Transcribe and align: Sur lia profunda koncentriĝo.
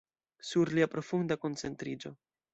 Sur 0.51 0.71
lia 0.77 0.87
profunda 0.95 1.39
koncentriĝo. 1.45 2.15